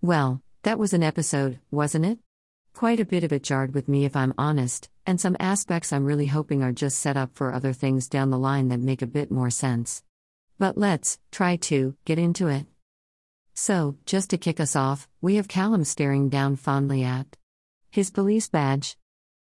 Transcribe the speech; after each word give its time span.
Well, 0.00 0.42
that 0.62 0.78
was 0.78 0.92
an 0.92 1.02
episode, 1.02 1.58
wasn't 1.72 2.06
it? 2.06 2.20
Quite 2.72 3.00
a 3.00 3.04
bit 3.04 3.24
of 3.24 3.32
it 3.32 3.42
jarred 3.42 3.74
with 3.74 3.88
me 3.88 4.04
if 4.04 4.14
I'm 4.14 4.32
honest, 4.38 4.88
and 5.04 5.20
some 5.20 5.36
aspects 5.40 5.92
I'm 5.92 6.04
really 6.04 6.26
hoping 6.26 6.62
are 6.62 6.70
just 6.70 7.00
set 7.00 7.16
up 7.16 7.34
for 7.34 7.52
other 7.52 7.72
things 7.72 8.06
down 8.06 8.30
the 8.30 8.38
line 8.38 8.68
that 8.68 8.78
make 8.78 9.02
a 9.02 9.08
bit 9.08 9.28
more 9.28 9.50
sense. 9.50 10.04
But 10.56 10.78
let's 10.78 11.18
try 11.32 11.56
to 11.56 11.96
get 12.04 12.16
into 12.16 12.46
it. 12.46 12.66
So, 13.54 13.96
just 14.06 14.30
to 14.30 14.38
kick 14.38 14.60
us 14.60 14.76
off, 14.76 15.08
we 15.20 15.34
have 15.34 15.48
Callum 15.48 15.82
staring 15.82 16.28
down 16.28 16.54
fondly 16.54 17.02
at 17.02 17.36
his 17.90 18.12
police 18.12 18.48
badge. 18.48 18.96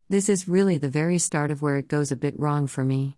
This 0.09 0.27
is 0.27 0.47
really 0.47 0.79
the 0.79 0.89
very 0.89 1.19
start 1.19 1.51
of 1.51 1.61
where 1.61 1.77
it 1.77 1.87
goes 1.87 2.11
a 2.11 2.15
bit 2.15 2.33
wrong 2.39 2.65
for 2.65 2.83
me. 2.83 3.15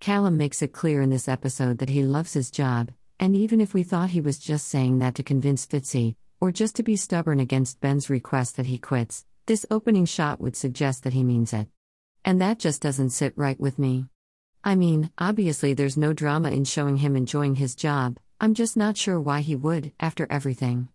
Callum 0.00 0.38
makes 0.38 0.62
it 0.62 0.72
clear 0.72 1.02
in 1.02 1.10
this 1.10 1.28
episode 1.28 1.78
that 1.78 1.90
he 1.90 2.02
loves 2.02 2.32
his 2.32 2.50
job, 2.50 2.92
and 3.20 3.36
even 3.36 3.60
if 3.60 3.74
we 3.74 3.82
thought 3.82 4.10
he 4.10 4.22
was 4.22 4.38
just 4.38 4.68
saying 4.68 5.00
that 5.00 5.16
to 5.16 5.22
convince 5.22 5.66
Fitzy, 5.66 6.14
or 6.40 6.52
just 6.52 6.76
to 6.76 6.82
be 6.82 6.96
stubborn 6.96 7.40
against 7.40 7.80
Ben's 7.80 8.08
request 8.08 8.56
that 8.56 8.66
he 8.66 8.78
quits, 8.78 9.24
this 9.46 9.66
opening 9.70 10.04
shot 10.04 10.40
would 10.40 10.56
suggest 10.56 11.04
that 11.04 11.12
he 11.12 11.24
means 11.24 11.52
it. 11.52 11.68
And 12.24 12.40
that 12.40 12.58
just 12.58 12.82
doesn't 12.82 13.10
sit 13.10 13.32
right 13.36 13.58
with 13.58 13.78
me. 13.78 14.06
I 14.62 14.74
mean, 14.74 15.10
obviously 15.18 15.74
there's 15.74 15.96
no 15.96 16.12
drama 16.12 16.50
in 16.50 16.64
showing 16.64 16.98
him 16.98 17.16
enjoying 17.16 17.56
his 17.56 17.74
job, 17.74 18.18
I'm 18.40 18.54
just 18.54 18.76
not 18.76 18.96
sure 18.96 19.20
why 19.20 19.40
he 19.40 19.56
would, 19.56 19.92
after 19.98 20.26
everything. 20.30 20.88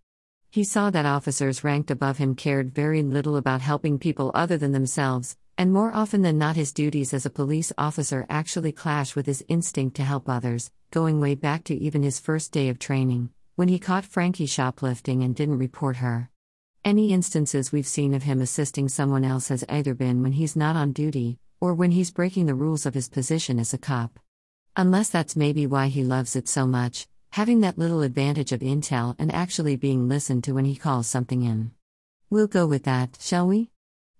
He 0.49 0.63
saw 0.63 0.89
that 0.91 1.05
officers 1.05 1.63
ranked 1.63 1.91
above 1.91 2.17
him 2.17 2.35
cared 2.35 2.73
very 2.73 3.03
little 3.03 3.35
about 3.35 3.59
helping 3.59 3.99
people 3.99 4.31
other 4.33 4.57
than 4.57 4.71
themselves, 4.71 5.35
and 5.57 5.73
more 5.73 5.93
often 5.93 6.21
than 6.21 6.37
not, 6.37 6.55
his 6.55 6.71
duties 6.71 7.13
as 7.13 7.25
a 7.25 7.29
police 7.29 7.73
officer 7.77 8.25
actually 8.29 8.71
clash 8.71 9.15
with 9.15 9.25
his 9.25 9.43
instinct 9.47 9.95
to 9.97 10.03
help 10.03 10.29
others, 10.29 10.71
going 10.91 11.19
way 11.19 11.35
back 11.35 11.63
to 11.65 11.75
even 11.75 12.01
his 12.01 12.19
first 12.19 12.51
day 12.51 12.69
of 12.69 12.79
training, 12.79 13.29
when 13.55 13.67
he 13.67 13.77
caught 13.77 14.03
Frankie 14.03 14.47
shoplifting 14.47 15.21
and 15.21 15.35
didn't 15.35 15.59
report 15.59 15.97
her. 15.97 16.29
Any 16.83 17.13
instances 17.13 17.71
we've 17.71 17.85
seen 17.85 18.15
of 18.15 18.23
him 18.23 18.41
assisting 18.41 18.89
someone 18.89 19.23
else 19.23 19.49
has 19.49 19.63
either 19.69 19.93
been 19.93 20.23
when 20.23 20.31
he's 20.31 20.55
not 20.55 20.75
on 20.75 20.91
duty, 20.91 21.37
or 21.61 21.75
when 21.75 21.91
he's 21.91 22.11
breaking 22.11 22.47
the 22.47 22.55
rules 22.55 22.87
of 22.87 22.95
his 22.95 23.09
position 23.09 23.59
as 23.59 23.71
a 23.71 23.77
cop. 23.77 24.19
Unless 24.75 25.09
that's 25.09 25.35
maybe 25.35 25.67
why 25.67 25.87
he 25.87 26.03
loves 26.03 26.35
it 26.35 26.47
so 26.47 26.65
much, 26.65 27.07
having 27.31 27.59
that 27.59 27.77
little 27.77 28.01
advantage 28.01 28.51
of 28.51 28.61
intel 28.61 29.15
and 29.19 29.31
actually 29.31 29.75
being 29.75 30.09
listened 30.09 30.43
to 30.43 30.53
when 30.53 30.65
he 30.65 30.75
calls 30.75 31.05
something 31.05 31.43
in. 31.43 31.71
We'll 32.31 32.47
go 32.47 32.65
with 32.65 32.85
that, 32.85 33.19
shall 33.21 33.47
we? 33.47 33.69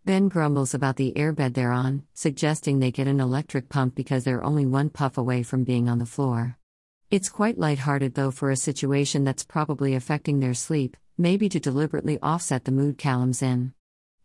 Ben 0.06 0.28
grumbles 0.28 0.76
about 0.76 0.98
the 0.98 1.12
airbed 1.16 1.56
they're 1.56 1.72
on, 1.72 2.04
suggesting 2.14 2.80
they 2.80 2.92
get 2.92 3.08
an 3.08 3.20
electric 3.20 3.68
pump 3.68 3.96
because 3.96 4.26
they're 4.26 4.44
only 4.44 4.68
one 4.68 4.90
puff 4.90 5.18
away 5.18 5.42
from 5.42 5.64
being 5.64 5.90
on 5.90 5.98
the 5.98 6.06
floor. 6.06 6.60
It's 7.14 7.30
quite 7.30 7.60
light-hearted 7.60 8.16
though 8.16 8.32
for 8.32 8.50
a 8.50 8.56
situation 8.56 9.24
that's 9.24 9.44
probably 9.44 9.94
affecting 9.94 10.40
their 10.40 10.56
sleep, 10.56 10.98
maybe 11.16 11.48
to 11.48 11.60
deliberately 11.60 12.18
offset 12.24 12.66
the 12.66 12.72
mood 12.72 12.98
Callum's 12.98 13.44
in. 13.44 13.74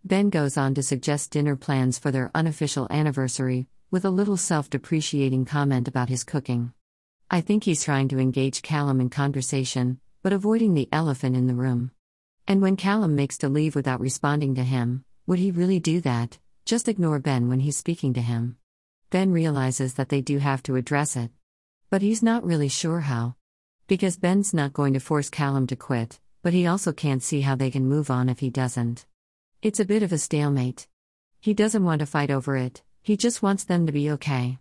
Ben 0.06 0.30
goes 0.30 0.56
on 0.56 0.72
to 0.72 0.82
suggest 0.82 1.30
dinner 1.30 1.54
plans 1.54 1.98
for 1.98 2.10
their 2.10 2.30
unofficial 2.34 2.86
anniversary, 2.88 3.66
with 3.90 4.06
a 4.06 4.10
little 4.10 4.38
self 4.38 4.70
depreciating 4.70 5.44
comment 5.44 5.86
about 5.86 6.08
his 6.08 6.24
cooking. 6.24 6.72
I 7.30 7.42
think 7.42 7.64
he's 7.64 7.84
trying 7.84 8.08
to 8.08 8.18
engage 8.18 8.62
Callum 8.62 9.02
in 9.02 9.10
conversation, 9.10 10.00
but 10.22 10.32
avoiding 10.32 10.72
the 10.72 10.88
elephant 10.90 11.36
in 11.36 11.46
the 11.46 11.52
room. 11.52 11.90
And 12.46 12.62
when 12.62 12.76
Callum 12.76 13.14
makes 13.14 13.36
to 13.38 13.50
leave 13.50 13.74
without 13.74 14.00
responding 14.00 14.54
to 14.54 14.64
him, 14.64 15.04
would 15.26 15.38
he 15.38 15.50
really 15.50 15.78
do 15.78 16.00
that? 16.00 16.38
Just 16.64 16.88
ignore 16.88 17.18
Ben 17.18 17.50
when 17.50 17.60
he's 17.60 17.76
speaking 17.76 18.14
to 18.14 18.22
him. 18.22 18.56
Ben 19.10 19.30
realizes 19.30 19.92
that 19.96 20.08
they 20.08 20.22
do 20.22 20.38
have 20.38 20.62
to 20.62 20.76
address 20.76 21.16
it. 21.16 21.30
But 21.90 22.02
he's 22.02 22.22
not 22.22 22.44
really 22.44 22.68
sure 22.68 23.00
how. 23.00 23.36
Because 23.86 24.18
Ben's 24.18 24.52
not 24.52 24.74
going 24.74 24.92
to 24.92 25.00
force 25.00 25.30
Callum 25.30 25.66
to 25.68 25.76
quit, 25.76 26.20
but 26.42 26.52
he 26.52 26.66
also 26.66 26.92
can't 26.92 27.22
see 27.22 27.40
how 27.40 27.54
they 27.54 27.70
can 27.70 27.88
move 27.88 28.10
on 28.10 28.28
if 28.28 28.40
he 28.40 28.50
doesn't. 28.50 29.06
It's 29.62 29.80
a 29.80 29.86
bit 29.86 30.02
of 30.02 30.12
a 30.12 30.18
stalemate. 30.18 30.86
He 31.40 31.54
doesn't 31.54 31.84
want 31.84 32.00
to 32.00 32.06
fight 32.06 32.30
over 32.30 32.56
it, 32.56 32.82
he 33.00 33.16
just 33.16 33.42
wants 33.42 33.64
them 33.64 33.86
to 33.86 33.92
be 33.92 34.10
okay. 34.10 34.58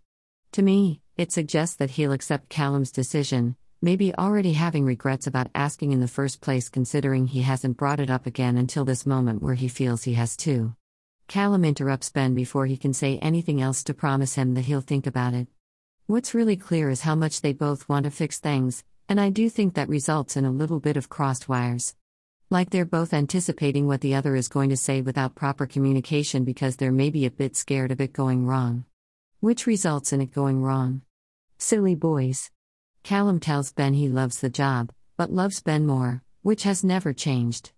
To 0.54 0.62
me, 0.62 1.02
it 1.18 1.34
suggests 1.34 1.76
that 1.76 1.92
he'll 1.92 2.14
accept 2.14 2.48
Callum's 2.48 2.92
decision, 2.92 3.58
maybe 3.82 4.16
already 4.16 4.54
having 4.54 4.86
regrets 4.86 5.28
about 5.28 5.52
asking 5.54 5.92
in 5.92 6.00
the 6.00 6.08
first 6.08 6.40
place, 6.40 6.70
considering 6.70 7.28
he 7.28 7.42
hasn't 7.42 7.76
brought 7.76 8.00
it 8.00 8.10
up 8.10 8.26
again 8.26 8.56
until 8.56 8.86
this 8.86 9.06
moment 9.06 9.44
where 9.44 9.56
he 9.56 9.68
feels 9.68 10.04
he 10.04 10.14
has 10.14 10.38
to. 10.38 10.76
Callum 11.28 11.66
interrupts 11.66 12.10
Ben 12.10 12.34
before 12.34 12.68
he 12.68 12.78
can 12.78 12.94
say 12.94 13.18
anything 13.18 13.62
else 13.62 13.84
to 13.84 13.94
promise 13.94 14.36
him 14.36 14.54
that 14.54 14.66
he'll 14.66 14.80
think 14.80 15.06
about 15.06 15.34
it. 15.34 15.48
What's 16.10 16.34
really 16.34 16.56
clear 16.56 16.90
is 16.90 17.02
how 17.02 17.16
much 17.16 17.42
they 17.42 17.52
both 17.52 17.90
want 17.90 18.06
to 18.06 18.12
fix 18.12 18.40
things, 18.40 18.82
and 19.10 19.20
I 19.20 19.30
do 19.30 19.50
think 19.50 19.74
that 19.74 19.90
results 19.90 20.38
in 20.38 20.46
a 20.46 20.52
little 20.52 20.80
bit 20.80 20.96
of 20.96 21.10
crossed 21.10 21.50
wires. 21.50 21.96
Like 22.50 22.70
they're 22.70 22.86
both 22.86 23.14
anticipating 23.14 23.88
what 23.88 24.00
the 24.00 24.16
other 24.16 24.34
is 24.34 24.48
going 24.48 24.70
to 24.70 24.78
say 24.78 25.02
without 25.02 25.36
proper 25.36 25.66
communication 25.66 26.46
because 26.46 26.78
they're 26.78 26.94
maybe 26.94 27.26
a 27.26 27.30
bit 27.30 27.58
scared 27.58 27.92
of 27.92 28.00
it 28.00 28.14
going 28.14 28.46
wrong. 28.46 28.86
Which 29.42 29.68
results 29.68 30.14
in 30.14 30.22
it 30.22 30.32
going 30.32 30.62
wrong. 30.62 31.02
Silly 31.58 31.94
boys. 31.94 32.52
Callum 33.04 33.42
tells 33.42 33.74
Ben 33.74 33.94
he 33.94 34.08
loves 34.08 34.40
the 34.40 34.50
job, 34.50 34.94
but 35.18 35.34
loves 35.34 35.60
Ben 35.62 35.86
more, 35.86 36.24
which 36.42 36.64
has 36.64 36.86
never 36.86 37.12
changed. 37.12 37.74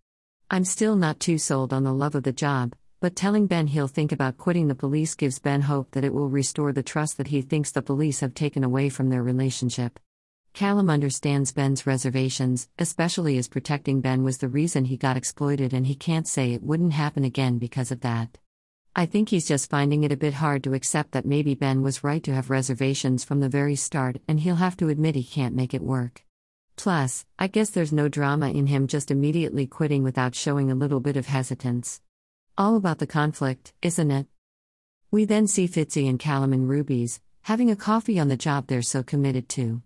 I'm 0.52 0.66
still 0.66 0.96
not 0.96 1.20
too 1.20 1.40
sold 1.40 1.74
on 1.74 1.84
the 1.84 1.92
love 1.92 2.14
of 2.14 2.22
the 2.22 2.32
job, 2.32 2.76
but 3.00 3.16
telling 3.16 3.48
Ben 3.48 3.68
he'll 3.68 3.88
think 3.88 4.12
about 4.12 4.38
quitting 4.38 4.68
the 4.68 4.76
police 4.76 5.16
gives 5.16 5.40
Ben 5.40 5.62
hope 5.62 5.92
that 5.92 6.04
it 6.04 6.14
will 6.14 6.28
restore 6.28 6.74
the 6.74 6.84
trust 6.84 7.18
that 7.18 7.28
he 7.28 7.42
thinks 7.42 7.72
the 7.72 7.82
police 7.82 8.20
have 8.20 8.34
taken 8.34 8.64
away 8.64 8.90
from 8.90 9.10
their 9.10 9.24
relationship. 9.24 10.00
Callum 10.54 10.90
understands 10.90 11.54
Ben's 11.54 11.88
reservations, 11.88 12.68
especially 12.78 13.38
as 13.38 13.48
protecting 13.48 14.02
Ben 14.02 14.24
was 14.24 14.40
the 14.40 14.50
reason 14.50 14.86
he 14.86 14.98
got 14.98 15.16
exploited, 15.16 15.74
and 15.74 15.88
he 15.88 15.96
can't 15.96 16.28
say 16.28 16.52
it 16.52 16.64
wouldn't 16.64 16.94
happen 16.94 17.24
again 17.24 17.58
because 17.58 17.92
of 17.92 18.02
that. 18.02 18.38
I 18.96 19.06
think 19.06 19.30
he's 19.30 19.48
just 19.48 19.70
finding 19.70 20.04
it 20.04 20.12
a 20.12 20.18
bit 20.18 20.34
hard 20.34 20.64
to 20.66 20.74
accept 20.74 21.12
that 21.12 21.26
maybe 21.26 21.56
Ben 21.56 21.81
was 21.81 22.04
right 22.04 22.22
to 22.24 22.34
have 22.34 22.50
reservations 22.50 23.24
from 23.24 23.40
the 23.40 23.48
very 23.48 23.76
start, 23.78 24.18
and 24.28 24.42
he'll 24.42 24.56
have 24.56 24.76
to 24.78 24.90
admit 24.90 25.16
he 25.16 25.24
can't 25.24 25.56
make 25.56 25.74
it 25.74 25.81
work. 25.81 26.26
Plus, 26.76 27.26
I 27.38 27.48
guess 27.48 27.70
there's 27.70 27.94
no 27.94 28.10
drama 28.10 28.50
in 28.50 28.68
him 28.68 28.88
just 28.88 29.12
immediately 29.12 29.68
quitting 29.68 30.04
without 30.04 30.36
showing 30.36 30.70
a 30.70 30.76
little 30.76 31.00
bit 31.00 31.16
of 31.16 31.28
hesitance. 31.28 32.02
All 32.59 32.75
about 32.75 33.00
the 33.00 33.08
conflict, 33.08 33.72
isn't 33.81 34.12
it? 34.12 34.28
We 35.12 35.24
then 35.24 35.47
see 35.47 35.66
Fitzy 35.66 36.09
and 36.09 36.20
Callum 36.20 36.52
and 36.52 36.68
Ruby's, 36.68 37.22
having 37.44 37.72
a 37.72 37.75
coffee 37.78 38.20
on 38.20 38.28
the 38.28 38.36
job 38.36 38.68
they're 38.68 38.81
so 38.81 39.02
committed 39.02 39.47
to. 39.56 39.81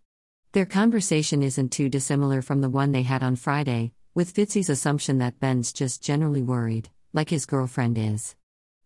Their 0.54 0.66
conversation 0.66 1.44
isn't 1.44 1.72
too 1.72 1.88
dissimilar 1.88 2.42
from 2.42 2.62
the 2.62 2.72
one 2.72 2.92
they 2.92 3.04
had 3.04 3.22
on 3.22 3.36
Friday, 3.36 3.92
with 4.16 4.34
Fitzy's 4.34 4.72
assumption 4.72 5.20
that 5.20 5.40
Ben's 5.40 5.72
just 5.72 6.02
generally 6.02 6.42
worried, 6.42 6.90
like 7.14 7.30
his 7.30 7.46
girlfriend 7.46 7.96
is. 7.96 8.36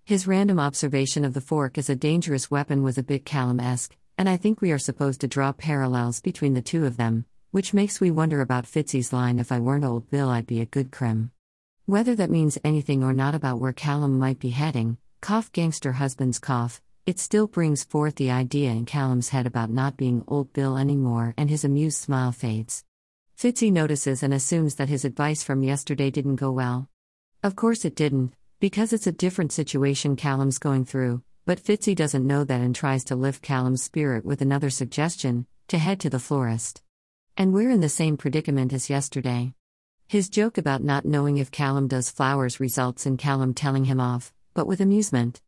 His 0.03 0.27
random 0.27 0.59
observation 0.59 1.23
of 1.23 1.33
the 1.33 1.39
fork 1.39 1.77
as 1.77 1.89
a 1.89 1.95
dangerous 1.95 2.51
weapon 2.51 2.83
was 2.83 2.97
a 2.97 3.03
bit 3.03 3.23
Callum 3.23 3.61
esque, 3.61 3.95
and 4.17 4.27
I 4.27 4.35
think 4.35 4.59
we 4.59 4.73
are 4.73 4.77
supposed 4.77 5.21
to 5.21 5.29
draw 5.29 5.53
parallels 5.53 6.19
between 6.19 6.55
the 6.55 6.61
two 6.61 6.85
of 6.85 6.97
them, 6.97 7.23
which 7.51 7.73
makes 7.73 8.01
we 8.01 8.11
wonder 8.11 8.41
about 8.41 8.65
Fitzy's 8.65 9.13
line 9.13 9.39
if 9.39 9.49
I 9.49 9.61
weren't 9.61 9.85
old 9.85 10.09
Bill, 10.09 10.27
I'd 10.27 10.45
be 10.45 10.59
a 10.59 10.65
good 10.65 10.91
crim. 10.91 11.31
Whether 11.87 12.15
that 12.15 12.29
means 12.29 12.57
anything 12.65 13.01
or 13.01 13.13
not 13.13 13.33
about 13.33 13.61
where 13.61 13.71
Callum 13.71 14.19
might 14.19 14.39
be 14.39 14.49
heading, 14.49 14.97
cough 15.21 15.49
gangster 15.53 15.93
husband's 15.93 16.37
cough, 16.37 16.81
it 17.05 17.17
still 17.17 17.47
brings 17.47 17.85
forth 17.85 18.15
the 18.15 18.29
idea 18.29 18.71
in 18.71 18.85
Callum's 18.85 19.29
head 19.29 19.47
about 19.47 19.69
not 19.69 19.95
being 19.95 20.25
old 20.27 20.51
Bill 20.51 20.77
anymore, 20.77 21.33
and 21.37 21.49
his 21.49 21.63
amused 21.63 21.97
smile 21.97 22.33
fades. 22.33 22.83
Fitzy 23.39 23.71
notices 23.71 24.21
and 24.21 24.33
assumes 24.33 24.75
that 24.75 24.89
his 24.89 25.05
advice 25.05 25.45
from 25.45 25.63
yesterday 25.63 26.11
didn't 26.11 26.35
go 26.35 26.51
well. 26.51 26.89
Of 27.41 27.55
course 27.55 27.85
it 27.85 27.95
didn't, 27.95 28.33
because 28.59 28.91
it's 28.91 29.07
a 29.07 29.13
different 29.13 29.53
situation 29.53 30.17
Callum's 30.17 30.57
going 30.57 30.83
through, 30.83 31.23
but 31.45 31.63
Fitzy 31.63 31.95
doesn't 31.95 32.27
know 32.27 32.43
that 32.43 32.59
and 32.59 32.75
tries 32.75 33.05
to 33.05 33.15
lift 33.15 33.41
Callum's 33.41 33.81
spirit 33.81 34.25
with 34.25 34.41
another 34.41 34.69
suggestion 34.69 35.47
to 35.69 35.77
head 35.77 36.01
to 36.01 36.09
the 36.09 36.19
florist. 36.19 36.81
And 37.37 37.53
we're 37.53 37.71
in 37.71 37.79
the 37.79 37.87
same 37.87 38.17
predicament 38.17 38.73
as 38.73 38.89
yesterday. 38.89 39.53
His 40.09 40.29
joke 40.29 40.57
about 40.57 40.85
not 40.85 41.03
knowing 41.03 41.37
if 41.37 41.51
Callum 41.51 41.89
does 41.89 42.09
flowers 42.09 42.61
results 42.61 43.05
in 43.05 43.17
Callum 43.17 43.53
telling 43.53 43.83
him 43.83 43.99
off, 43.99 44.33
but 44.53 44.65
with 44.65 44.79
amusement. 44.79 45.41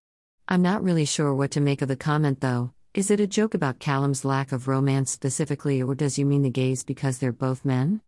I'm 0.49 0.61
not 0.61 0.83
really 0.83 1.05
sure 1.05 1.33
what 1.33 1.51
to 1.51 1.61
make 1.61 1.81
of 1.81 1.87
the 1.87 1.95
comment 1.95 2.41
though. 2.41 2.73
Is 2.93 3.09
it 3.09 3.21
a 3.21 3.27
joke 3.27 3.53
about 3.53 3.79
Callum's 3.79 4.25
lack 4.25 4.51
of 4.51 4.67
romance 4.67 5.11
specifically, 5.11 5.81
or 5.81 5.95
does 5.95 6.19
you 6.19 6.25
mean 6.25 6.41
the 6.41 6.49
gays 6.49 6.83
because 6.83 7.19
they're 7.19 7.31
both 7.31 7.63
men? 7.63 8.01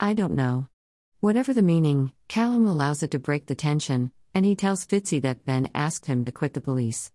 I 0.00 0.12
don't 0.14 0.34
know. 0.34 0.66
Whatever 1.20 1.54
the 1.54 1.62
meaning, 1.62 2.10
Callum 2.26 2.66
allows 2.66 3.04
it 3.04 3.12
to 3.12 3.20
break 3.20 3.46
the 3.46 3.54
tension, 3.54 4.10
and 4.34 4.44
he 4.44 4.56
tells 4.56 4.84
Fitzy 4.84 5.22
that 5.22 5.44
Ben 5.44 5.70
asked 5.72 6.06
him 6.06 6.24
to 6.24 6.32
quit 6.32 6.54
the 6.54 6.60
police. 6.60 7.12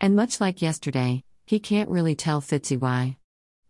And 0.00 0.14
much 0.14 0.40
like 0.40 0.62
yesterday, 0.62 1.24
he 1.44 1.58
can't 1.58 1.90
really 1.90 2.14
tell 2.14 2.40
Fitzy 2.40 2.78
why. 2.78 3.16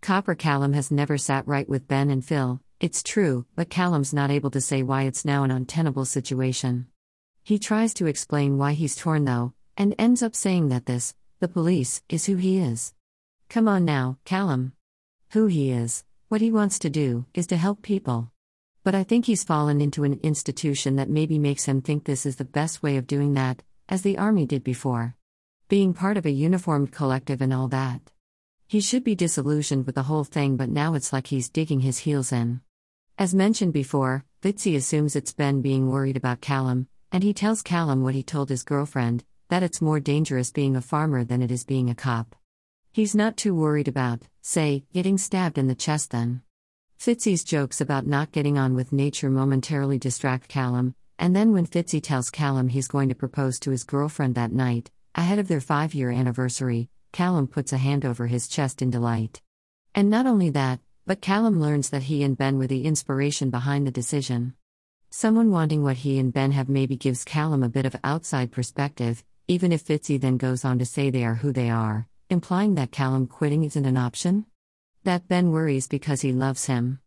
Copper 0.03 0.35
Callum 0.35 0.75
has 0.75 0.91
never 0.91 1.17
sat 1.17 1.49
right 1.49 1.67
with 1.67 1.89
Ben 1.89 2.11
and 2.11 2.23
Phil, 2.23 2.61
it's 2.81 3.03
true, 3.03 3.45
but 3.57 3.71
Callum's 3.71 4.15
not 4.15 4.31
able 4.31 4.51
to 4.53 4.61
say 4.61 4.85
why 4.85 5.03
it's 5.03 5.25
now 5.25 5.43
an 5.43 5.51
untenable 5.51 6.05
situation. 6.05 6.87
He 7.43 7.59
tries 7.59 7.93
to 7.95 8.07
explain 8.07 8.57
why 8.57 8.75
he's 8.75 8.95
torn 8.95 9.25
though, 9.25 9.53
and 9.77 9.97
ends 9.99 10.23
up 10.23 10.37
saying 10.37 10.69
that 10.69 10.87
this, 10.87 11.17
the 11.41 11.49
police, 11.49 12.03
is 12.09 12.27
who 12.27 12.37
he 12.37 12.59
is. 12.59 12.95
Come 13.49 13.67
on 13.67 13.85
now, 13.85 14.19
Callum. 14.25 14.75
Who 15.31 15.47
he 15.47 15.73
is, 15.73 16.05
what 16.29 16.41
he 16.41 16.53
wants 16.53 16.79
to 16.81 16.91
do, 16.91 17.27
is 17.35 17.49
to 17.49 17.57
help 17.57 17.83
people. 17.83 18.31
But 18.85 18.95
I 18.95 19.03
think 19.03 19.25
he's 19.25 19.43
fallen 19.43 19.81
into 19.81 20.05
an 20.05 20.21
institution 20.23 20.95
that 20.97 21.11
maybe 21.11 21.37
makes 21.37 21.65
him 21.65 21.83
think 21.83 22.05
this 22.05 22.25
is 22.25 22.37
the 22.37 22.45
best 22.45 22.81
way 22.81 22.97
of 22.97 23.09
doing 23.09 23.35
that, 23.35 23.61
as 23.89 24.03
the 24.03 24.19
army 24.19 24.47
did 24.47 24.63
before. 24.63 25.17
Being 25.69 25.95
part 25.95 26.17
of 26.17 26.27
a 26.27 26.31
uniformed 26.31 26.93
collective 26.93 27.41
and 27.43 27.53
all 27.53 27.67
that. 27.69 28.03
He 28.69 28.81
should 28.81 29.03
be 29.03 29.17
disillusioned 29.17 29.85
with 29.85 29.97
the 29.97 30.05
whole 30.05 30.25
thing, 30.25 30.57
but 30.57 30.69
now 30.69 30.95
it's 30.95 31.13
like 31.13 31.27
he's 31.27 31.49
digging 31.49 31.81
his 31.81 31.99
heels 31.99 32.31
in. 32.31 32.61
As 33.19 33.35
mentioned 33.35 33.73
before, 33.73 34.25
Fitzy 34.43 34.77
assumes 34.77 35.17
it's 35.17 35.33
Ben 35.33 35.61
being 35.61 35.91
worried 35.91 36.17
about 36.17 36.41
Callum, 36.41 36.87
and 37.11 37.25
he 37.25 37.35
tells 37.35 37.63
Callum 37.63 38.05
what 38.05 38.15
he 38.15 38.23
told 38.23 38.49
his 38.49 38.63
girlfriend 38.63 39.25
that 39.49 39.65
it's 39.65 39.83
more 39.83 39.99
dangerous 39.99 40.53
being 40.53 40.77
a 40.77 40.81
farmer 40.81 41.25
than 41.25 41.43
it 41.43 41.51
is 41.51 41.65
being 41.65 41.91
a 41.91 41.97
cop. 41.97 42.37
He's 42.93 43.17
not 43.17 43.37
too 43.37 43.57
worried 43.57 43.89
about, 43.89 44.23
say, 44.41 44.85
getting 44.93 45.19
stabbed 45.19 45.59
in 45.59 45.67
the 45.67 45.75
chest 45.75 46.13
then. 46.13 46.43
Fitzy's 46.97 47.43
jokes 47.43 47.81
about 47.81 48.07
not 48.07 48.31
getting 48.31 48.57
on 48.57 48.77
with 48.77 48.93
nature 48.93 49.31
momentarily 49.31 49.99
distract 49.99 50.47
Callum, 50.47 50.95
and 51.19 51.35
then 51.35 51.53
when 51.53 51.67
Fitzy 51.67 52.01
tells 52.01 52.31
Callum 52.31 52.69
he's 52.69 52.87
going 52.87 53.09
to 53.09 53.17
propose 53.17 53.59
to 53.61 53.73
his 53.73 53.83
girlfriend 53.83 54.37
that 54.37 54.53
night, 54.53 54.93
ahead 55.17 55.41
of 55.41 55.49
their 55.49 55.61
five 55.61 55.93
year 55.93 56.13
anniversary, 56.13 56.89
Callum 57.11 57.49
puts 57.49 57.73
a 57.73 57.79
hand 57.79 58.05
over 58.05 58.29
his 58.29 58.47
chest 58.47 58.81
in 58.81 58.91
delight. 58.91 59.43
And 59.93 60.09
not 60.09 60.27
only 60.27 60.51
that, 60.51 60.79
but 61.09 61.23
Callum 61.23 61.59
learns 61.59 61.89
that 61.89 62.03
he 62.03 62.23
and 62.23 62.37
Ben 62.37 62.59
were 62.59 62.67
the 62.67 62.85
inspiration 62.85 63.49
behind 63.49 63.87
the 63.87 63.91
decision. 63.91 64.53
Someone 65.09 65.51
wanting 65.51 65.83
what 65.83 65.97
he 65.97 66.19
and 66.19 66.35
Ben 66.35 66.53
have 66.53 66.69
maybe 66.69 66.99
gives 66.99 67.25
Callum 67.25 67.63
a 67.63 67.69
bit 67.71 67.87
of 67.87 67.97
outside 68.05 68.53
perspective, 68.53 69.25
even 69.47 69.73
if 69.73 69.83
Fitzy 69.83 70.21
then 70.21 70.37
goes 70.37 70.67
on 70.67 70.79
to 70.79 70.85
say 70.85 71.09
they 71.09 71.25
are 71.25 71.37
who 71.37 71.51
they 71.51 71.71
are, 71.71 72.07
implying 72.29 72.75
that 72.75 72.93
Callum 72.93 73.27
quitting 73.27 73.65
isn't 73.65 73.87
an 73.87 73.97
option? 73.97 74.45
That 75.05 75.27
Ben 75.27 75.51
worries 75.51 75.89
because 75.89 76.21
he 76.21 76.31
loves 76.31 76.67
him. 76.67 77.01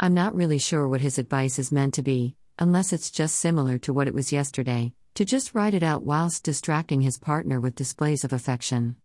I'm 0.00 0.14
not 0.14 0.34
really 0.34 0.58
sure 0.58 0.88
what 0.88 1.02
his 1.02 1.18
advice 1.18 1.58
is 1.58 1.70
meant 1.70 1.92
to 1.94 2.02
be, 2.02 2.36
unless 2.58 2.90
it's 2.90 3.10
just 3.10 3.36
similar 3.36 3.76
to 3.80 3.92
what 3.92 4.08
it 4.08 4.14
was 4.14 4.32
yesterday, 4.32 4.94
to 5.12 5.26
just 5.26 5.54
ride 5.54 5.74
it 5.74 5.82
out 5.82 6.04
whilst 6.04 6.42
distracting 6.42 7.02
his 7.02 7.18
partner 7.18 7.60
with 7.60 7.74
displays 7.74 8.24
of 8.24 8.32
affection. 8.32 8.96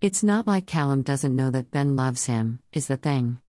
It's 0.00 0.22
not 0.22 0.46
like 0.46 0.64
Callum 0.64 1.02
doesn't 1.02 1.36
know 1.36 1.50
that 1.50 1.70
Ben 1.70 1.96
loves 1.96 2.24
him, 2.24 2.60
is 2.72 2.86
the 2.86 2.96
thing. 2.96 3.42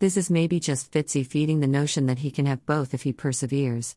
This 0.00 0.16
is 0.16 0.28
maybe 0.28 0.58
just 0.58 0.90
Fitzy 0.90 1.24
feeding 1.24 1.60
the 1.60 1.68
notion 1.68 2.06
that 2.06 2.18
he 2.18 2.30
can 2.32 2.46
have 2.46 2.66
both 2.66 2.94
if 2.94 3.04
he 3.04 3.12
perseveres. 3.12 3.96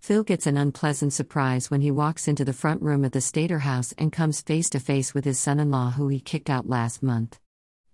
Phil 0.00 0.24
gets 0.24 0.46
an 0.46 0.56
unpleasant 0.56 1.12
surprise 1.12 1.70
when 1.70 1.82
he 1.82 1.90
walks 1.90 2.26
into 2.26 2.42
the 2.42 2.54
front 2.54 2.80
room 2.80 3.04
of 3.04 3.12
the 3.12 3.20
Slater 3.20 3.58
house 3.58 3.92
and 3.98 4.10
comes 4.10 4.40
face 4.40 4.70
to 4.70 4.80
face 4.80 5.12
with 5.12 5.26
his 5.26 5.38
son 5.38 5.60
in 5.60 5.70
law, 5.70 5.90
who 5.90 6.08
he 6.08 6.20
kicked 6.20 6.48
out 6.48 6.70
last 6.70 7.02
month. 7.02 7.38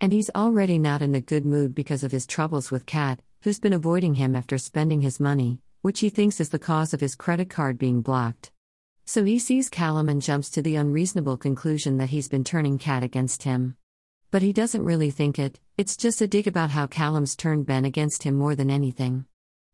And 0.00 0.12
he's 0.12 0.30
already 0.36 0.78
not 0.78 1.02
in 1.02 1.16
a 1.16 1.20
good 1.20 1.44
mood 1.44 1.74
because 1.74 2.04
of 2.04 2.12
his 2.12 2.28
troubles 2.28 2.70
with 2.70 2.86
Kat, 2.86 3.20
who's 3.42 3.58
been 3.58 3.72
avoiding 3.72 4.14
him 4.14 4.36
after 4.36 4.56
spending 4.56 5.00
his 5.00 5.18
money, 5.18 5.58
which 5.82 5.98
he 6.00 6.10
thinks 6.10 6.40
is 6.40 6.50
the 6.50 6.60
cause 6.60 6.94
of 6.94 7.00
his 7.00 7.16
credit 7.16 7.50
card 7.50 7.76
being 7.76 8.02
blocked. 8.02 8.52
So 9.04 9.24
he 9.24 9.40
sees 9.40 9.68
Callum 9.68 10.08
and 10.08 10.22
jumps 10.22 10.48
to 10.50 10.62
the 10.62 10.76
unreasonable 10.76 11.38
conclusion 11.38 11.98
that 11.98 12.10
he's 12.10 12.28
been 12.28 12.44
turning 12.44 12.78
Kat 12.78 13.02
against 13.02 13.42
him. 13.42 13.76
But 14.36 14.42
he 14.42 14.52
doesn't 14.52 14.84
really 14.84 15.10
think 15.10 15.38
it, 15.38 15.58
it's 15.78 15.96
just 15.96 16.20
a 16.20 16.26
dig 16.26 16.46
about 16.46 16.68
how 16.68 16.86
Callum's 16.86 17.34
turned 17.34 17.64
Ben 17.64 17.86
against 17.86 18.24
him 18.24 18.34
more 18.34 18.54
than 18.54 18.68
anything. 18.68 19.24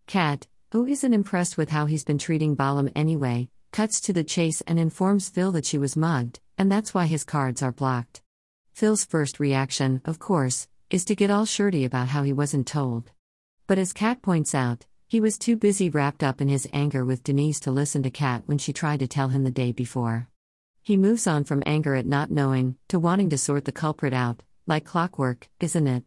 Kat, 0.07 0.47
who 0.71 0.87
isn't 0.87 1.13
impressed 1.13 1.59
with 1.59 1.71
how 1.71 1.87
he's 1.87 2.05
been 2.05 2.17
treating 2.17 2.55
Ballum 2.55 2.89
anyway, 2.95 3.49
cuts 3.73 4.01
to 4.03 4.13
the 4.13 4.23
chase 4.23 4.61
and 4.61 4.79
informs 4.79 5.29
Phil 5.29 5.51
that 5.51 5.67
she 5.67 5.79
was 5.79 5.97
mugged, 5.97 6.39
and 6.57 6.71
that's 6.71 6.95
why 6.95 7.07
his 7.07 7.25
cards 7.25 7.61
are 7.61 7.73
blocked. 7.73 8.23
Phil's 8.73 9.05
first 9.05 9.41
reaction, 9.41 10.01
of 10.05 10.21
course, 10.21 10.69
is 10.91 11.05
to 11.07 11.17
get 11.17 11.29
all 11.29 11.45
shirty 11.45 11.85
about 11.85 12.07
how 12.07 12.23
he 12.23 12.33
wasn't 12.33 12.69
told. 12.69 13.11
But 13.67 13.79
as 13.79 13.93
Kat 13.93 14.23
points 14.23 14.55
out, 14.55 14.87
he 15.09 15.19
was 15.19 15.39
too 15.39 15.57
busy 15.57 15.91
wrapped 15.91 16.23
up 16.23 16.41
in 16.41 16.47
his 16.47 16.69
anger 16.73 17.05
with 17.05 17.25
Denise 17.25 17.59
to 17.59 17.73
listen 17.73 18.05
to 18.05 18.11
Kat 18.11 18.45
when 18.47 18.59
she 18.59 18.73
tried 18.73 19.01
to 19.01 19.09
tell 19.09 19.31
him 19.31 19.43
the 19.43 19.51
day 19.51 19.73
before. 19.73 20.29
He 20.85 20.97
moves 20.97 21.27
on 21.27 21.43
from 21.43 21.65
anger 21.67 21.97
at 21.97 22.07
not 22.07 22.31
knowing 22.31 22.77
to 22.87 23.01
wanting 23.01 23.29
to 23.31 23.39
sort 23.39 23.65
the 23.65 23.73
culprit 23.73 24.13
out, 24.13 24.45
like 24.67 24.85
clockwork, 24.85 25.49
isn't 25.61 25.87
it? 25.87 26.05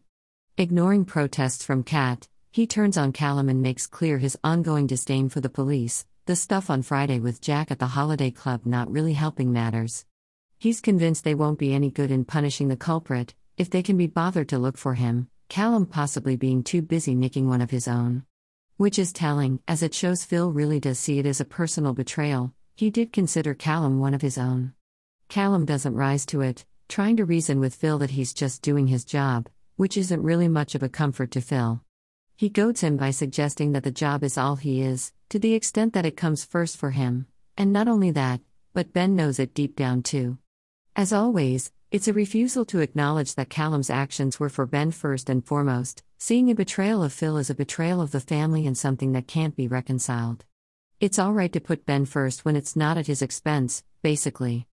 Ignoring 0.56 1.04
protests 1.04 1.62
from 1.62 1.82
Kat, 1.82 2.28
he 2.50 2.66
turns 2.66 2.96
on 2.96 3.12
Callum 3.12 3.48
and 3.50 3.60
makes 3.60 3.86
clear 3.86 4.18
his 4.18 4.38
ongoing 4.42 4.86
disdain 4.86 5.28
for 5.28 5.42
the 5.42 5.50
police, 5.50 6.06
the 6.24 6.34
stuff 6.34 6.70
on 6.70 6.82
Friday 6.82 7.18
with 7.18 7.42
Jack 7.42 7.70
at 7.70 7.78
the 7.78 7.88
holiday 7.88 8.30
club 8.30 8.62
not 8.64 8.90
really 8.90 9.12
helping 9.12 9.52
matters. 9.52 10.06
He's 10.58 10.80
convinced 10.80 11.22
they 11.22 11.34
won't 11.34 11.58
be 11.58 11.74
any 11.74 11.90
good 11.90 12.10
in 12.10 12.24
punishing 12.24 12.68
the 12.68 12.76
culprit, 12.76 13.34
if 13.58 13.68
they 13.68 13.82
can 13.82 13.98
be 13.98 14.06
bothered 14.06 14.48
to 14.48 14.58
look 14.58 14.78
for 14.78 14.94
him, 14.94 15.28
Callum 15.50 15.84
possibly 15.84 16.36
being 16.36 16.62
too 16.62 16.80
busy 16.80 17.14
nicking 17.14 17.48
one 17.48 17.60
of 17.60 17.70
his 17.70 17.86
own. 17.86 18.24
Which 18.78 18.98
is 18.98 19.12
telling, 19.12 19.60
as 19.68 19.82
it 19.82 19.92
shows 19.92 20.24
Phil 20.24 20.50
really 20.50 20.80
does 20.80 20.98
see 20.98 21.18
it 21.18 21.26
as 21.26 21.40
a 21.40 21.44
personal 21.44 21.92
betrayal, 21.92 22.54
he 22.74 22.88
did 22.88 23.12
consider 23.12 23.54
Callum 23.54 24.00
one 24.00 24.14
of 24.14 24.22
his 24.22 24.38
own. 24.38 24.72
Callum 25.28 25.66
doesn't 25.66 25.94
rise 25.94 26.24
to 26.26 26.40
it, 26.40 26.64
trying 26.88 27.16
to 27.16 27.24
reason 27.24 27.60
with 27.60 27.74
Phil 27.74 27.98
that 27.98 28.10
he's 28.10 28.34
just 28.34 28.62
doing 28.62 28.86
his 28.86 29.04
job, 29.04 29.48
which 29.76 29.96
isn't 29.96 30.22
really 30.22 30.48
much 30.48 30.74
of 30.74 30.82
a 30.82 30.88
comfort 30.88 31.30
to 31.32 31.40
Phil. 31.40 31.80
He 32.36 32.48
goads 32.48 32.82
him 32.82 32.96
by 32.96 33.10
suggesting 33.10 33.72
that 33.72 33.82
the 33.82 33.90
job 33.90 34.22
is 34.22 34.38
all 34.38 34.56
he 34.56 34.82
is, 34.82 35.12
to 35.30 35.38
the 35.38 35.54
extent 35.54 35.92
that 35.94 36.06
it 36.06 36.16
comes 36.16 36.44
first 36.44 36.76
for 36.76 36.90
him, 36.90 37.26
and 37.56 37.72
not 37.72 37.88
only 37.88 38.10
that, 38.12 38.40
but 38.72 38.92
Ben 38.92 39.16
knows 39.16 39.38
it 39.38 39.54
deep 39.54 39.74
down 39.74 40.02
too. 40.02 40.38
As 40.94 41.12
always, 41.12 41.72
it's 41.90 42.08
a 42.08 42.12
refusal 42.12 42.64
to 42.66 42.80
acknowledge 42.80 43.34
that 43.34 43.48
Callum's 43.48 43.90
actions 43.90 44.38
were 44.38 44.48
for 44.48 44.66
Ben 44.66 44.90
first 44.90 45.30
and 45.30 45.44
foremost, 45.44 46.02
seeing 46.18 46.50
a 46.50 46.54
betrayal 46.54 47.02
of 47.02 47.12
Phil 47.12 47.36
as 47.36 47.48
a 47.48 47.54
betrayal 47.54 48.00
of 48.00 48.10
the 48.10 48.20
family 48.20 48.66
and 48.66 48.76
something 48.76 49.12
that 49.12 49.26
can't 49.26 49.56
be 49.56 49.68
reconciled. 49.68 50.44
It's 51.00 51.18
alright 51.18 51.52
to 51.52 51.60
put 51.60 51.86
Ben 51.86 52.04
first 52.04 52.44
when 52.44 52.56
it's 52.56 52.76
not 52.76 52.98
at 52.98 53.06
his 53.06 53.22
expense, 53.22 53.82
basically. 54.02 54.66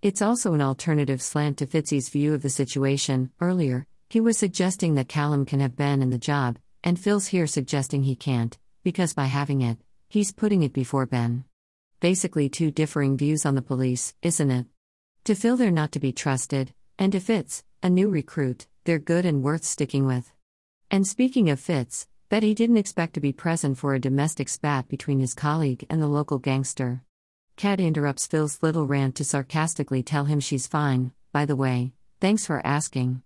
It's 0.00 0.22
also 0.22 0.54
an 0.54 0.62
alternative 0.62 1.20
slant 1.20 1.58
to 1.58 1.66
Fitzy's 1.66 2.08
view 2.08 2.32
of 2.32 2.42
the 2.42 2.50
situation. 2.50 3.32
Earlier, 3.40 3.84
he 4.08 4.20
was 4.20 4.38
suggesting 4.38 4.94
that 4.94 5.08
Callum 5.08 5.44
can 5.44 5.58
have 5.58 5.74
Ben 5.74 6.02
in 6.02 6.10
the 6.10 6.18
job, 6.18 6.56
and 6.84 6.96
Phil's 6.96 7.26
here 7.26 7.48
suggesting 7.48 8.04
he 8.04 8.14
can't, 8.14 8.56
because 8.84 9.12
by 9.12 9.24
having 9.24 9.60
it, 9.60 9.78
he's 10.08 10.30
putting 10.30 10.62
it 10.62 10.72
before 10.72 11.04
Ben. 11.04 11.42
Basically, 11.98 12.48
two 12.48 12.70
differing 12.70 13.16
views 13.16 13.44
on 13.44 13.56
the 13.56 13.60
police, 13.60 14.14
isn't 14.22 14.52
it? 14.52 14.66
To 15.24 15.34
Phil, 15.34 15.56
they're 15.56 15.72
not 15.72 15.90
to 15.90 15.98
be 15.98 16.12
trusted, 16.12 16.72
and 16.96 17.10
to 17.10 17.18
Fitz, 17.18 17.64
a 17.82 17.90
new 17.90 18.08
recruit, 18.08 18.68
they're 18.84 19.00
good 19.00 19.26
and 19.26 19.42
worth 19.42 19.64
sticking 19.64 20.06
with. 20.06 20.32
And 20.92 21.08
speaking 21.08 21.50
of 21.50 21.58
Fitz, 21.58 22.06
Betty 22.28 22.54
didn't 22.54 22.76
expect 22.76 23.14
to 23.14 23.20
be 23.20 23.32
present 23.32 23.78
for 23.78 23.94
a 23.94 24.00
domestic 24.00 24.48
spat 24.48 24.86
between 24.86 25.18
his 25.18 25.34
colleague 25.34 25.84
and 25.90 26.00
the 26.00 26.06
local 26.06 26.38
gangster. 26.38 27.02
Kat 27.58 27.80
interrupts 27.80 28.28
Phil's 28.28 28.62
little 28.62 28.86
rant 28.86 29.16
to 29.16 29.24
sarcastically 29.24 30.00
tell 30.00 30.26
him 30.26 30.38
she's 30.38 30.68
fine, 30.68 31.10
by 31.32 31.44
the 31.44 31.56
way, 31.56 31.92
thanks 32.20 32.46
for 32.46 32.64
asking. 32.64 33.20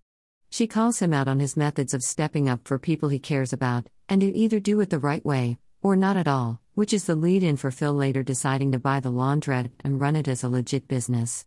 She 0.49 0.67
calls 0.67 1.01
him 1.01 1.13
out 1.13 1.29
on 1.29 1.39
his 1.39 1.55
methods 1.55 1.93
of 1.93 2.03
stepping 2.03 2.49
up 2.49 2.67
for 2.67 2.79
people 2.79 3.11
he 3.11 3.19
cares 3.19 3.53
about, 3.53 3.89
and 4.09 4.23
to 4.23 4.35
either 4.35 4.59
do 4.59 4.81
it 4.81 4.89
the 4.89 4.99
right 4.99 5.23
way, 5.23 5.59
or 5.83 5.97
not 5.97 6.17
at 6.17 6.27
all, 6.27 6.63
which 6.73 6.95
is 6.95 7.05
the 7.05 7.15
lead 7.15 7.43
in 7.43 7.59
for 7.59 7.71
Phil 7.71 7.93
later 7.93 8.23
deciding 8.23 8.73
to 8.73 8.79
buy 8.79 9.01
the 9.01 9.13
laundrette 9.13 9.71
and 9.85 10.01
run 10.01 10.17
it 10.17 10.27
as 10.27 10.43
a 10.43 10.49
legit 10.49 10.89
business. 10.89 11.45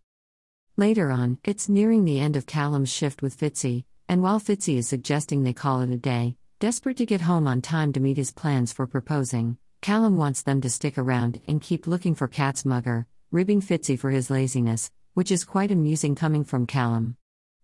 Later 0.77 1.09
on, 1.09 1.39
it's 1.43 1.67
nearing 1.67 2.05
the 2.05 2.19
end 2.19 2.35
of 2.35 2.45
Callum's 2.45 2.93
shift 2.93 3.23
with 3.23 3.35
Fitzy, 3.35 3.85
and 4.07 4.21
while 4.21 4.39
Fitzy 4.39 4.77
is 4.77 4.87
suggesting 4.87 5.41
they 5.41 5.53
call 5.53 5.81
it 5.81 5.89
a 5.89 5.97
day, 5.97 6.37
desperate 6.59 6.97
to 6.97 7.07
get 7.07 7.21
home 7.21 7.47
on 7.47 7.63
time 7.63 7.93
to 7.93 7.99
meet 7.99 8.17
his 8.17 8.31
plans 8.31 8.71
for 8.71 8.85
proposing, 8.85 9.57
Callum 9.85 10.17
wants 10.17 10.41
them 10.41 10.61
to 10.61 10.69
stick 10.71 10.97
around 10.97 11.41
and 11.47 11.61
keep 11.61 11.85
looking 11.85 12.15
for 12.15 12.27
Kat's 12.27 12.65
mugger, 12.65 13.05
ribbing 13.29 13.61
Fitzy 13.61 13.99
for 13.99 14.09
his 14.09 14.31
laziness, 14.31 14.89
which 15.13 15.29
is 15.29 15.45
quite 15.45 15.69
amusing 15.69 16.15
coming 16.15 16.43
from 16.43 16.65
Callum. 16.65 17.17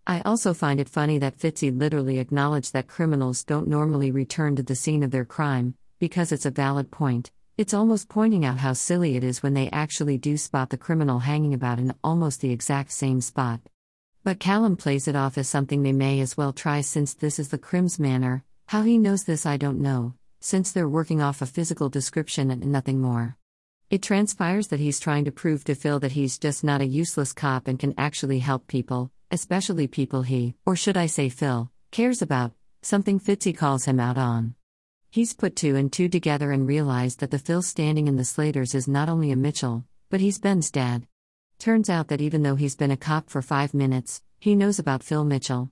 I 0.06 0.22
also 0.22 0.54
find 0.54 0.80
it 0.80 0.88
funny 0.88 1.18
that 1.18 1.40
Fitzy 1.40 1.76
literally 1.76 2.20
acknowledged 2.20 2.74
that 2.74 2.86
criminals 2.86 3.44
don't 3.44 3.68
normally 3.68 4.12
return 4.12 4.56
to 4.58 4.62
the 4.62 4.76
scene 4.76 5.02
of 5.02 5.10
their 5.10 5.26
crime, 5.26 5.74
because 5.98 6.32
it's 6.32 6.46
a 6.46 6.52
valid 6.52 6.92
point, 6.92 7.32
it's 7.58 7.74
almost 7.74 8.08
pointing 8.08 8.46
out 8.46 8.60
how 8.60 8.74
silly 8.74 9.16
it 9.16 9.24
is 9.24 9.42
when 9.42 9.56
they 9.56 9.72
actually 9.72 10.20
do 10.20 10.38
spot 10.38 10.70
the 10.70 10.78
criminal 10.78 11.18
hanging 11.18 11.56
about 11.56 11.80
in 11.80 11.92
almost 12.04 12.42
the 12.42 12.52
exact 12.52 12.92
same 12.92 13.20
spot. 13.20 13.62
But 14.24 14.40
Callum 14.40 14.78
plays 14.78 15.08
it 15.08 15.16
off 15.16 15.40
as 15.40 15.50
something 15.50 15.82
they 15.82 15.92
may 15.92 16.20
as 16.20 16.38
well 16.38 16.54
try 16.54 16.82
since 16.82 17.16
this 17.16 17.40
is 17.40 17.50
the 17.50 17.58
Crim's 17.58 17.98
manor. 17.98 18.44
How 18.68 18.84
he 18.84 19.00
knows 19.00 19.24
this, 19.24 19.48
I 19.48 19.58
don't 19.58 19.82
know, 19.82 20.14
since 20.42 20.72
they're 20.72 20.90
working 20.90 21.22
off 21.22 21.42
a 21.42 21.46
physical 21.46 21.88
description 21.88 22.52
and 22.52 22.66
nothing 22.66 23.00
more. 23.00 23.38
It 23.90 24.02
transpires 24.02 24.68
that 24.68 24.80
he's 24.80 25.00
trying 25.00 25.26
to 25.26 25.32
prove 25.32 25.64
to 25.66 25.76
Phil 25.76 26.00
that 26.00 26.14
he's 26.14 26.40
just 26.40 26.64
not 26.64 26.82
a 26.82 26.86
useless 26.86 27.32
cop 27.32 27.68
and 27.68 27.80
can 27.80 27.94
actually 27.98 28.40
help 28.40 28.68
people, 28.68 29.12
especially 29.30 29.88
people 29.88 30.24
he, 30.24 30.56
or 30.66 30.76
should 30.76 30.98
I 30.98 31.06
say 31.06 31.30
Phil, 31.30 31.70
cares 31.92 32.22
about, 32.22 32.54
something 32.82 33.20
Fitzy 33.20 33.56
calls 33.56 33.86
him 33.86 34.00
out 34.00 34.18
on. 34.18 34.56
He's 35.12 35.34
put 35.34 35.56
two 35.56 35.76
and 35.76 35.92
two 35.92 36.10
together 36.10 36.52
and 36.52 36.68
realized 36.68 37.20
that 37.20 37.32
the 37.32 37.40
Phil 37.40 37.62
standing 37.62 38.08
in 38.08 38.16
the 38.16 38.24
Slaters 38.24 38.74
is 38.74 38.88
not 38.88 39.10
only 39.10 39.32
a 39.32 39.36
Mitchell, 39.36 39.84
but 40.10 40.22
he's 40.22 40.40
Ben's 40.40 40.72
dad. 40.72 41.06
Turns 41.60 41.90
out 41.90 42.08
that 42.08 42.22
even 42.22 42.44
though 42.44 42.56
he's 42.56 42.76
been 42.76 42.92
a 42.92 42.98
cop 42.98 43.30
for 43.30 43.42
five 43.42 43.74
minutes, 43.74 44.24
he 44.40 44.56
knows 44.56 44.80
about 44.80 45.04
Phil 45.04 45.24
Mitchell. 45.24 45.70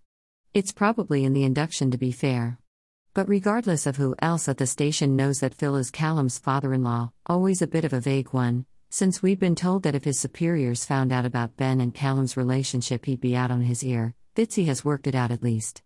It's 0.53 0.71
probably 0.71 1.23
in 1.23 1.33
the 1.33 1.45
induction 1.45 1.89
to 1.91 1.97
be 1.97 2.11
fair. 2.11 2.59
But 3.13 3.27
regardless 3.27 3.87
of 3.87 3.97
who 3.97 4.15
else 4.19 4.47
at 4.47 4.57
the 4.57 4.67
station 4.67 5.15
knows 5.15 5.39
that 5.39 5.55
Phil 5.55 5.75
is 5.75 5.89
Callum's 5.89 6.37
father 6.37 6.73
in 6.73 6.83
law, 6.83 7.11
always 7.25 7.61
a 7.61 7.67
bit 7.67 7.83
of 7.83 7.91
a 7.91 7.99
vague 7.99 8.29
one, 8.29 8.65
since 8.91 9.21
we've 9.21 9.39
been 9.39 9.55
told 9.55 9.83
that 9.83 9.95
if 9.95 10.03
his 10.03 10.19
superiors 10.19 10.85
found 10.85 11.11
out 11.11 11.25
about 11.25 11.57
Ben 11.57 11.81
and 11.81 11.93
Callum's 11.93 12.37
relationship, 12.37 13.05
he'd 13.05 13.19
be 13.19 13.35
out 13.35 13.49
on 13.49 13.61
his 13.61 13.83
ear, 13.83 14.13
Fitzy 14.35 14.67
has 14.67 14.85
worked 14.85 15.07
it 15.07 15.15
out 15.15 15.31
at 15.31 15.43
least. 15.43 15.81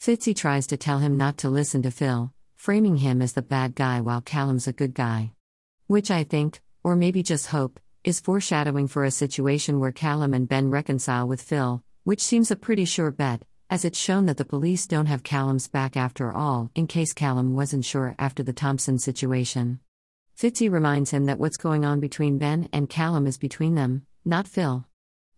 Fitzy 0.00 0.34
tries 0.34 0.66
to 0.66 0.76
tell 0.78 0.98
him 0.98 1.16
not 1.16 1.36
to 1.38 1.50
listen 1.50 1.82
to 1.82 1.90
Phil, 1.90 2.32
framing 2.56 2.96
him 2.96 3.20
as 3.20 3.34
the 3.34 3.42
bad 3.42 3.74
guy 3.74 4.00
while 4.00 4.22
Callum's 4.22 4.66
a 4.66 4.72
good 4.72 4.94
guy. 4.94 5.32
Which 5.88 6.10
I 6.10 6.24
think, 6.24 6.60
or 6.82 6.96
maybe 6.96 7.22
just 7.22 7.48
hope, 7.48 7.80
is 8.02 8.18
foreshadowing 8.18 8.88
for 8.88 9.04
a 9.04 9.10
situation 9.10 9.78
where 9.78 9.92
Callum 9.92 10.32
and 10.32 10.48
Ben 10.48 10.70
reconcile 10.70 11.28
with 11.28 11.42
Phil, 11.42 11.82
which 12.04 12.20
seems 12.20 12.50
a 12.50 12.56
pretty 12.56 12.86
sure 12.86 13.10
bet, 13.10 13.42
as 13.72 13.86
it's 13.86 13.98
shown 13.98 14.26
that 14.26 14.36
the 14.36 14.44
police 14.44 14.86
don't 14.86 15.06
have 15.06 15.22
Callum's 15.22 15.66
back 15.66 15.96
after 15.96 16.30
all, 16.30 16.70
in 16.74 16.86
case 16.86 17.14
Callum 17.14 17.54
wasn't 17.54 17.86
sure 17.86 18.14
after 18.18 18.42
the 18.42 18.52
Thompson 18.52 18.98
situation. 18.98 19.80
Fitzy 20.38 20.70
reminds 20.70 21.10
him 21.10 21.24
that 21.24 21.38
what's 21.38 21.56
going 21.56 21.82
on 21.82 21.98
between 21.98 22.36
Ben 22.36 22.68
and 22.70 22.90
Callum 22.90 23.26
is 23.26 23.38
between 23.38 23.74
them, 23.74 24.04
not 24.26 24.46
Phil. 24.46 24.84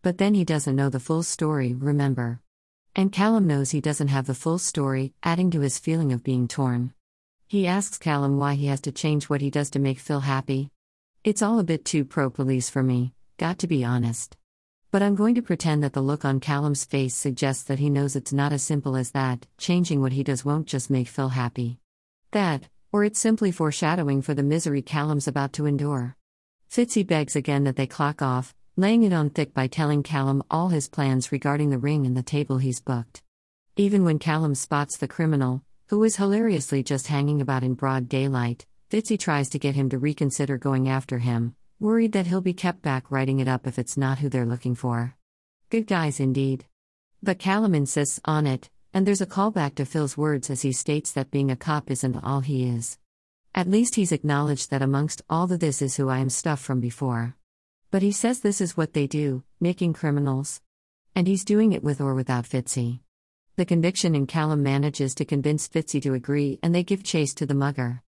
But 0.02 0.18
then 0.18 0.34
he 0.34 0.44
doesn't 0.44 0.74
know 0.74 0.88
the 0.88 0.98
full 0.98 1.22
story, 1.22 1.74
remember. 1.74 2.40
And 2.96 3.12
Callum 3.12 3.46
knows 3.46 3.70
he 3.70 3.80
doesn't 3.80 4.08
have 4.08 4.26
the 4.26 4.34
full 4.34 4.58
story, 4.58 5.14
adding 5.22 5.52
to 5.52 5.60
his 5.60 5.78
feeling 5.78 6.10
of 6.10 6.24
being 6.24 6.48
torn. 6.48 6.92
He 7.46 7.68
asks 7.68 7.98
Callum 7.98 8.36
why 8.36 8.54
he 8.54 8.66
has 8.66 8.80
to 8.80 8.90
change 8.90 9.26
what 9.26 9.42
he 9.42 9.50
does 9.50 9.70
to 9.70 9.78
make 9.78 10.00
Phil 10.00 10.18
happy. 10.18 10.70
It's 11.22 11.40
all 11.40 11.60
a 11.60 11.62
bit 11.62 11.84
too 11.84 12.04
pro 12.04 12.30
police 12.30 12.68
for 12.68 12.82
me, 12.82 13.14
got 13.38 13.60
to 13.60 13.68
be 13.68 13.84
honest. 13.84 14.36
But 14.94 15.02
I'm 15.02 15.16
going 15.16 15.34
to 15.34 15.42
pretend 15.42 15.82
that 15.82 15.92
the 15.92 16.00
look 16.00 16.24
on 16.24 16.38
Callum's 16.38 16.84
face 16.84 17.16
suggests 17.16 17.64
that 17.64 17.80
he 17.80 17.90
knows 17.90 18.14
it's 18.14 18.32
not 18.32 18.52
as 18.52 18.62
simple 18.62 18.94
as 18.94 19.10
that, 19.10 19.44
changing 19.58 20.00
what 20.00 20.12
he 20.12 20.22
does 20.22 20.44
won't 20.44 20.68
just 20.68 20.88
make 20.88 21.08
Phil 21.08 21.30
happy. 21.30 21.80
That, 22.30 22.68
or 22.92 23.02
it's 23.02 23.18
simply 23.18 23.50
foreshadowing 23.50 24.22
for 24.22 24.34
the 24.34 24.44
misery 24.44 24.82
Callum's 24.82 25.26
about 25.26 25.52
to 25.54 25.66
endure. 25.66 26.14
Fitzy 26.70 27.04
begs 27.04 27.34
again 27.34 27.64
that 27.64 27.74
they 27.74 27.88
clock 27.88 28.22
off, 28.22 28.54
laying 28.76 29.02
it 29.02 29.12
on 29.12 29.30
thick 29.30 29.52
by 29.52 29.66
telling 29.66 30.04
Callum 30.04 30.44
all 30.48 30.68
his 30.68 30.88
plans 30.88 31.32
regarding 31.32 31.70
the 31.70 31.78
ring 31.78 32.06
and 32.06 32.16
the 32.16 32.22
table 32.22 32.58
he's 32.58 32.80
booked. 32.80 33.20
Even 33.76 34.04
when 34.04 34.20
Callum 34.20 34.54
spots 34.54 34.96
the 34.96 35.08
criminal, 35.08 35.64
who 35.88 36.04
is 36.04 36.18
hilariously 36.18 36.84
just 36.84 37.08
hanging 37.08 37.40
about 37.40 37.64
in 37.64 37.74
broad 37.74 38.08
daylight, 38.08 38.64
Fitzy 38.90 39.18
tries 39.18 39.48
to 39.48 39.58
get 39.58 39.74
him 39.74 39.88
to 39.88 39.98
reconsider 39.98 40.56
going 40.56 40.88
after 40.88 41.18
him, 41.18 41.56
worried 41.84 42.12
that 42.12 42.26
he'll 42.26 42.40
be 42.40 42.54
kept 42.54 42.80
back 42.80 43.10
writing 43.10 43.40
it 43.40 43.46
up 43.46 43.66
if 43.66 43.78
it's 43.78 43.98
not 43.98 44.18
who 44.18 44.30
they're 44.30 44.46
looking 44.46 44.74
for. 44.74 45.14
Good 45.68 45.86
guys 45.86 46.18
indeed. 46.18 46.64
But 47.22 47.38
Callum 47.38 47.74
insists 47.74 48.18
on 48.24 48.46
it, 48.46 48.70
and 48.94 49.06
there's 49.06 49.20
a 49.20 49.26
callback 49.26 49.74
to 49.74 49.84
Phil's 49.84 50.16
words 50.16 50.48
as 50.48 50.62
he 50.62 50.72
states 50.72 51.12
that 51.12 51.30
being 51.30 51.50
a 51.50 51.56
cop 51.56 51.90
isn't 51.90 52.24
all 52.24 52.40
he 52.40 52.66
is. 52.66 52.96
At 53.54 53.68
least 53.68 53.96
he's 53.96 54.12
acknowledged 54.12 54.70
that 54.70 54.80
amongst 54.80 55.20
all 55.28 55.46
the 55.46 55.58
this 55.58 55.82
is 55.82 55.96
who 55.96 56.08
I 56.08 56.20
am 56.20 56.30
stuff 56.30 56.58
from 56.58 56.80
before. 56.80 57.36
But 57.90 58.00
he 58.00 58.12
says 58.12 58.40
this 58.40 58.62
is 58.62 58.78
what 58.78 58.94
they 58.94 59.06
do, 59.06 59.42
making 59.60 59.92
criminals. 59.92 60.62
And 61.14 61.26
he's 61.26 61.44
doing 61.44 61.72
it 61.72 61.84
with 61.84 62.00
or 62.00 62.14
without 62.14 62.46
Fitzy. 62.46 63.00
The 63.56 63.66
conviction 63.66 64.14
in 64.14 64.26
Callum 64.26 64.62
manages 64.62 65.14
to 65.16 65.26
convince 65.26 65.68
Fitzy 65.68 66.00
to 66.00 66.14
agree 66.14 66.58
and 66.62 66.74
they 66.74 66.82
give 66.82 67.04
chase 67.04 67.34
to 67.34 67.44
the 67.44 67.54
mugger. 67.54 68.02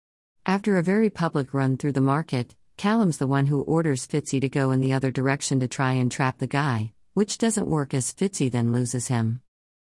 After 0.45 0.77
a 0.77 0.81
very 0.81 1.09
public 1.09 1.53
run 1.53 1.75
through 1.75 1.91
the 1.91 1.99
market, 1.99 2.55
Callum's 2.77 3.17
the 3.17 3.27
one 3.27 3.45
who 3.45 3.61
orders 3.61 4.05
Fitzy 4.05 4.41
to 4.41 4.49
go 4.49 4.71
in 4.71 4.81
the 4.81 4.91
other 4.91 5.09
direction 5.09 5.59
to 5.61 5.67
try 5.67 5.93
and 5.93 6.11
trap 6.11 6.39
the 6.39 6.47
guy, 6.47 6.91
which 7.13 7.37
doesn't 7.37 7.69
work 7.69 7.93
as 7.93 8.13
Fitzy 8.13 8.51
then 8.51 8.73
loses 8.73 9.07
him. 9.07 9.41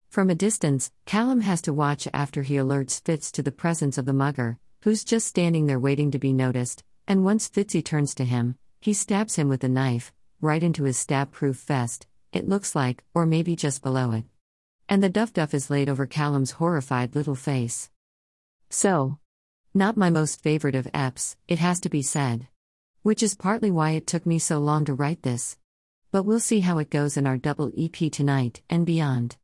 From 0.08 0.28
a 0.28 0.34
distance, 0.34 0.90
Callum 1.06 1.42
has 1.42 1.62
to 1.62 1.72
watch 1.72 2.08
after 2.12 2.42
he 2.42 2.54
alerts 2.54 3.00
Fitz 3.00 3.30
to 3.32 3.42
the 3.42 3.52
presence 3.52 3.96
of 3.96 4.06
the 4.06 4.12
mugger, 4.12 4.58
who's 4.82 5.04
just 5.04 5.28
standing 5.28 5.66
there 5.66 5.78
waiting 5.78 6.10
to 6.10 6.18
be 6.18 6.32
noticed, 6.32 6.82
and 7.06 7.24
once 7.24 7.48
Fitzy 7.48 7.84
turns 7.84 8.12
to 8.16 8.24
him, 8.24 8.56
he 8.80 8.92
stabs 8.92 9.36
him 9.36 9.48
with 9.48 9.62
a 9.62 9.68
knife, 9.68 10.12
right 10.40 10.62
into 10.62 10.82
his 10.82 10.98
stab 10.98 11.30
proof 11.30 11.58
vest, 11.58 12.08
it 12.32 12.48
looks 12.48 12.74
like, 12.74 13.04
or 13.14 13.24
maybe 13.24 13.54
just 13.54 13.82
below 13.82 14.10
it. 14.10 14.24
And 14.88 15.00
the 15.00 15.08
duff 15.08 15.32
duff 15.32 15.54
is 15.54 15.70
laid 15.70 15.88
over 15.88 16.06
Callum's 16.06 16.52
horrified 16.52 17.14
little 17.14 17.36
face. 17.36 17.88
So, 18.68 19.18
not 19.74 19.96
my 19.96 20.10
most 20.10 20.42
favorite 20.42 20.74
of 20.74 20.90
EPs, 20.92 21.36
it 21.46 21.60
has 21.60 21.78
to 21.80 21.88
be 21.88 22.02
said. 22.02 22.48
Which 23.02 23.22
is 23.22 23.34
partly 23.34 23.70
why 23.70 23.92
it 23.92 24.06
took 24.06 24.26
me 24.26 24.38
so 24.38 24.58
long 24.58 24.84
to 24.84 24.92
write 24.92 25.22
this. 25.22 25.56
But 26.10 26.24
we'll 26.24 26.38
see 26.38 26.60
how 26.60 26.76
it 26.76 26.90
goes 26.90 27.16
in 27.16 27.26
our 27.26 27.38
double 27.38 27.72
EP 27.74 28.12
tonight 28.12 28.60
and 28.68 28.84
beyond. 28.84 29.38